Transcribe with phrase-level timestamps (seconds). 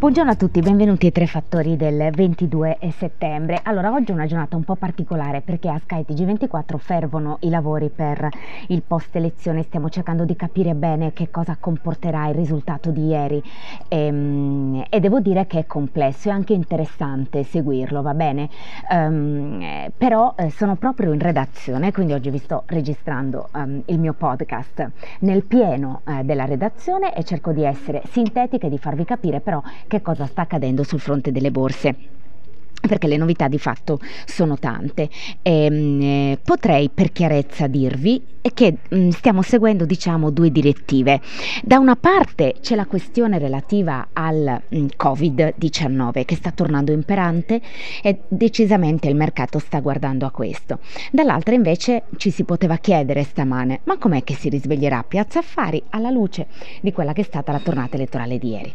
[0.00, 3.60] Buongiorno a tutti, benvenuti ai Tre Fattori del 22 settembre.
[3.64, 7.90] Allora, oggi è una giornata un po' particolare perché a skytg 24 fervono i lavori
[7.90, 8.26] per
[8.68, 13.42] il post elezione, stiamo cercando di capire bene che cosa comporterà il risultato di ieri
[13.88, 18.48] e, ehm, e devo dire che è complesso e anche interessante seguirlo, va bene?
[18.88, 24.14] Um, però eh, sono proprio in redazione, quindi oggi vi sto registrando um, il mio
[24.14, 29.40] podcast nel pieno eh, della redazione e cerco di essere sintetica e di farvi capire
[29.40, 29.60] però
[29.90, 31.96] che cosa sta accadendo sul fronte delle borse
[32.88, 35.08] perché le novità di fatto sono tante.
[35.42, 38.22] E, ehm, eh, potrei per chiarezza dirvi
[38.54, 41.20] che mm, stiamo seguendo diciamo due direttive.
[41.62, 47.60] Da una parte c'è la questione relativa al mm, Covid-19 che sta tornando imperante
[48.02, 50.78] e decisamente il mercato sta guardando a questo.
[51.12, 56.10] Dall'altra invece ci si poteva chiedere stamane ma com'è che si risveglierà Piazza Affari alla
[56.10, 56.46] luce
[56.80, 58.74] di quella che è stata la tornata elettorale di ieri.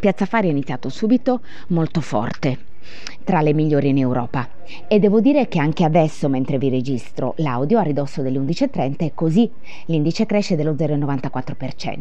[0.00, 2.72] Piazza Affari è iniziato subito molto forte
[3.24, 4.48] tra le migliori in Europa.
[4.88, 9.12] E devo dire che anche adesso, mentre vi registro l'audio, a ridosso delle 11.30 è
[9.14, 9.50] così,
[9.86, 11.98] l'indice cresce dello 0,94%.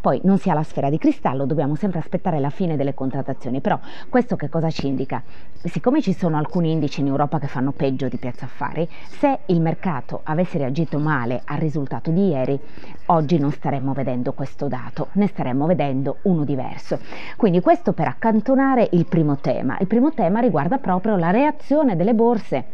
[0.00, 3.60] Poi non si ha la sfera di cristallo, dobbiamo sempre aspettare la fine delle contrattazioni,
[3.60, 5.22] però questo che cosa ci indica?
[5.64, 8.86] Siccome ci sono alcuni indici in Europa che fanno peggio di Piazza Affari,
[9.18, 12.58] se il mercato avesse reagito male al risultato di ieri,
[13.06, 16.98] oggi non staremmo vedendo questo dato, ne staremmo vedendo uno diverso.
[17.36, 19.78] Quindi questo per accantonare il primo tema.
[19.80, 22.64] Il primo tema riguarda proprio la reazione delle borse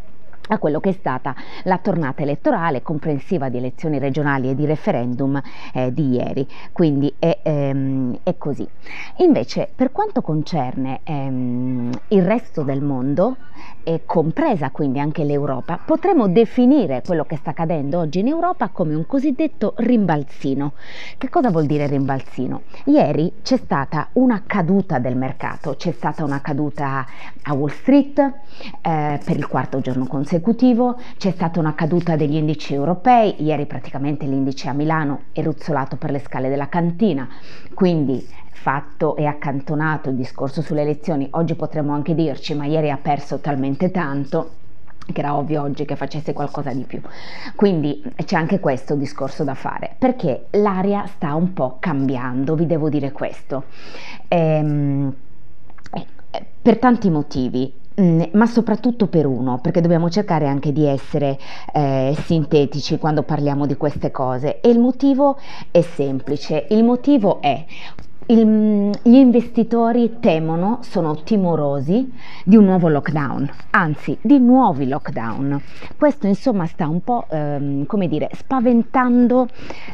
[0.50, 1.34] a quello che è stata
[1.64, 5.40] la tornata elettorale comprensiva di elezioni regionali e di referendum
[5.72, 6.46] eh, di ieri.
[6.72, 8.66] Quindi è, ehm, è, così.
[9.18, 13.36] Invece, per quanto concerne ehm, il resto del mondo,
[13.82, 18.94] e compresa quindi anche l'Europa, potremmo definire quello che sta accadendo oggi in Europa come
[18.94, 20.72] un cosiddetto rimbalzino.
[21.18, 22.62] Che cosa vuol dire rimbalzino?
[22.84, 27.06] Ieri c'è stata una caduta del mercato, c'è stata una caduta
[27.42, 32.34] a Wall Street eh, per il quarto giorno consecutivo consecutivo, c'è stata una caduta degli
[32.34, 37.28] indici europei, ieri praticamente l'indice a Milano è ruzzolato per le scale della cantina,
[37.74, 42.98] quindi fatto e accantonato il discorso sulle elezioni, oggi potremmo anche dirci ma ieri ha
[43.00, 44.52] perso talmente tanto
[45.12, 47.00] che era ovvio oggi che facesse qualcosa di più.
[47.56, 52.88] Quindi c'è anche questo discorso da fare, perché l'aria sta un po' cambiando, vi devo
[52.88, 53.64] dire questo.
[54.28, 55.12] Ehm,
[56.30, 57.79] eh, per tanti motivi.
[58.00, 61.38] Mm, ma soprattutto per uno, perché dobbiamo cercare anche di essere
[61.74, 64.60] eh, sintetici quando parliamo di queste cose.
[64.60, 65.38] E il motivo
[65.70, 67.62] è semplice, il motivo è
[68.30, 72.12] il, gli investitori temono, sono timorosi
[72.44, 75.60] di un nuovo lockdown, anzi di nuovi lockdown.
[75.98, 79.48] Questo insomma sta un po' ehm, come dire spaventando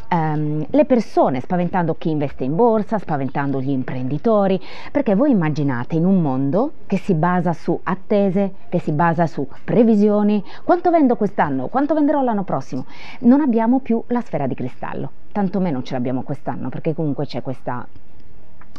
[0.08, 4.60] ehm, le persone, spaventando chi investe in borsa, spaventando gli imprenditori,
[4.92, 9.48] perché voi immaginate in un mondo che si basa su attese, che si basa su
[9.64, 12.84] previsioni, quanto vendo quest'anno, quanto venderò l'anno prossimo,
[13.20, 17.86] non abbiamo più la sfera di cristallo, tantomeno ce l'abbiamo quest'anno perché comunque c'è questa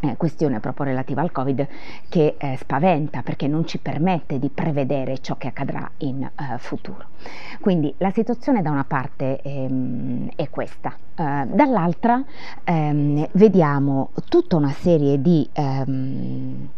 [0.01, 1.67] eh, questione proprio relativa al Covid
[2.09, 7.07] che eh, spaventa perché non ci permette di prevedere ciò che accadrà in eh, futuro.
[7.59, 12.23] Quindi la situazione da una parte ehm, è questa, eh, dall'altra
[12.63, 16.69] ehm, vediamo tutta una serie di ehm,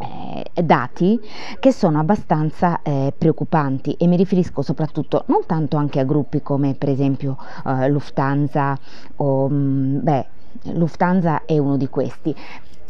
[0.00, 1.20] eh, dati
[1.58, 6.74] che sono abbastanza eh, preoccupanti e mi riferisco soprattutto non tanto anche a gruppi come
[6.74, 8.78] per esempio eh, Lufthansa
[9.16, 10.26] o mh, mm, beh,
[10.72, 12.34] Lufthansa è uno di questi.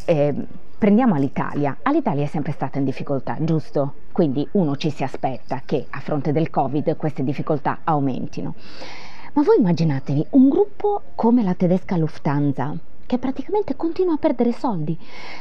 [0.04, 0.34] Eh,
[0.78, 1.76] prendiamo l'Italia.
[1.82, 3.94] All'Italia è sempre stata in difficoltà, giusto?
[4.12, 8.54] Quindi uno ci si aspetta che a fronte del Covid queste difficoltà aumentino.
[9.34, 12.76] Ma voi immaginatevi un gruppo come la tedesca Lufthansa,
[13.10, 14.97] che praticamente continua a perdere soldi,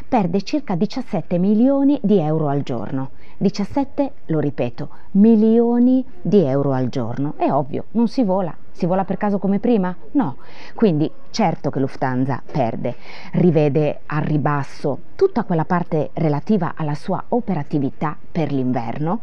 [0.07, 3.11] perde circa 17 milioni di euro al giorno.
[3.37, 7.35] 17, lo ripeto, milioni di euro al giorno.
[7.37, 8.57] È ovvio, non si vola.
[8.71, 9.95] Si vola per caso come prima?
[10.13, 10.37] No.
[10.73, 12.95] Quindi certo che Lufthansa perde,
[13.33, 19.19] rivede al ribasso tutta quella parte relativa alla sua operatività per l'inverno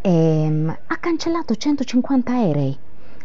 [0.00, 2.76] e ehm, ha cancellato 150 aerei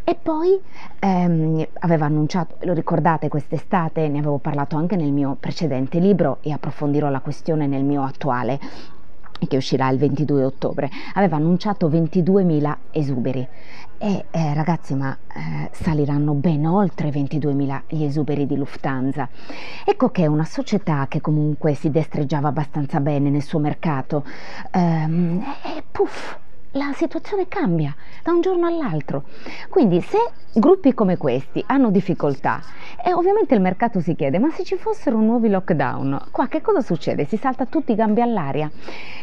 [0.08, 0.58] e poi
[1.00, 6.50] ehm, aveva annunciato, lo ricordate quest'estate, ne avevo parlato anche nel mio precedente libro e
[6.50, 8.58] approfondirò la questione nel mio attuale
[9.46, 13.46] che uscirà il 22 ottobre, aveva annunciato 22.000 esuberi.
[13.98, 19.28] E eh, ragazzi, ma eh, saliranno ben oltre 22.000 gli esuberi di Lufthansa.
[19.84, 24.24] Ecco che una società che comunque si destreggiava abbastanza bene nel suo mercato,
[24.70, 26.38] ehm, e puff,
[26.78, 29.24] la situazione cambia da un giorno all'altro.
[29.68, 30.16] Quindi se
[30.54, 32.62] gruppi come questi hanno difficoltà
[33.04, 36.80] e ovviamente il mercato si chiede ma se ci fossero nuovi lockdown, qua che cosa
[36.80, 37.26] succede?
[37.26, 38.70] Si salta tutti i gambi all'aria?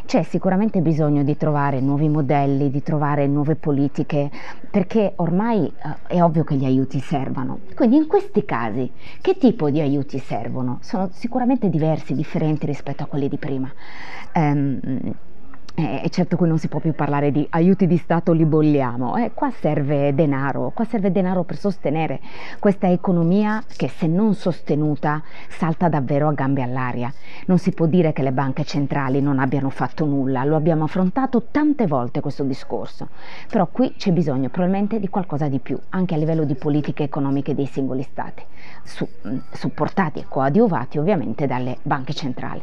[0.06, 4.30] C'è sicuramente bisogno di trovare nuovi modelli, di trovare nuove politiche
[4.70, 7.60] perché ormai eh, è ovvio che gli aiuti servano.
[7.74, 8.92] Quindi in questi casi
[9.22, 10.80] che tipo di aiuti servono?
[10.82, 13.72] Sono sicuramente diversi, differenti rispetto a quelli di prima.
[14.34, 15.14] Um,
[15.76, 19.32] eh, certo qui non si può più parlare di aiuti di Stato li bolliamo, eh,
[19.34, 22.22] qua serve denaro, qua serve denaro per sostenere
[22.60, 27.14] questa economia che se non sostenuta salta davvero a gambe all'aria.
[27.48, 31.48] Non si può dire che le banche centrali non abbiano fatto nulla, lo abbiamo affrontato
[31.52, 33.10] tante volte questo discorso,
[33.50, 37.54] però qui c'è bisogno probabilmente di qualcosa di più, anche a livello di politiche economiche
[37.54, 38.44] dei singoli Stati,
[38.84, 42.62] su, mm, supportati e coadiuvati ovviamente dalle banche centrali.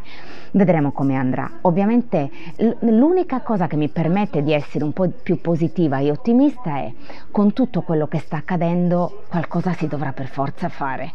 [0.53, 1.51] Vedremo come andrà.
[1.63, 6.77] Ovviamente l- l'unica cosa che mi permette di essere un po' più positiva e ottimista
[6.77, 6.93] è
[7.33, 11.13] con tutto quello che sta accadendo qualcosa si dovrà per forza fare.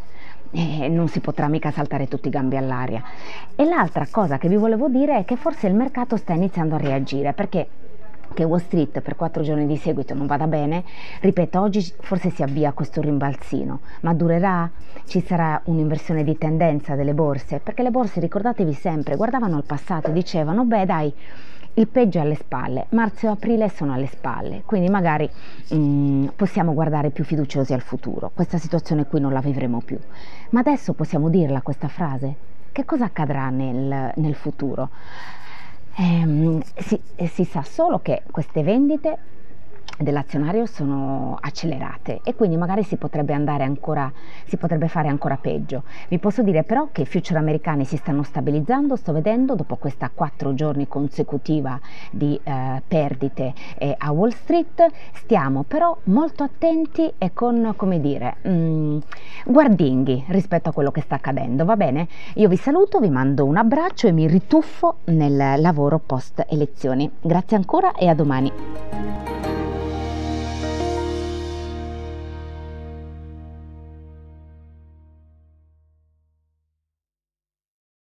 [0.51, 3.01] E non si potrà mica saltare tutti i gambi all'aria.
[3.55, 6.77] E l'altra cosa che vi volevo dire è che forse il mercato sta iniziando a
[6.77, 7.69] reagire perché
[8.33, 10.83] che Wall Street per quattro giorni di seguito non vada bene,
[11.21, 14.69] ripeto, oggi forse si avvia questo rimbalzino, ma durerà?
[15.05, 17.59] Ci sarà un'inversione di tendenza delle borse?
[17.59, 21.13] Perché le borse, ricordatevi sempre, guardavano al passato e dicevano, beh dai,
[21.77, 25.29] il peggio è alle spalle, marzo e aprile sono alle spalle, quindi magari
[25.73, 28.31] mm, possiamo guardare più fiduciosi al futuro.
[28.33, 29.99] Questa situazione qui non la vivremo più.
[30.49, 32.35] Ma adesso possiamo dirla questa frase?
[32.71, 34.89] Che cosa accadrà nel, nel futuro?
[35.95, 39.17] Eh, si, si sa solo che queste vendite
[39.97, 44.11] dell'azionario sono accelerate e quindi magari si potrebbe andare ancora,
[44.45, 45.83] si potrebbe fare ancora peggio.
[46.07, 50.09] Vi posso dire però che i future americani si stanno stabilizzando, sto vedendo dopo questa
[50.13, 51.79] quattro giorni consecutiva
[52.11, 58.37] di eh, perdite eh, a Wall Street, stiamo però molto attenti e con, come dire,
[58.41, 58.97] mh, mm,
[59.45, 62.07] guardinghi rispetto a quello che sta accadendo, va bene?
[62.35, 67.09] Io vi saluto, vi mando un abbraccio e mi rituffo nel lavoro post elezioni.
[67.21, 69.06] Grazie ancora e a domani.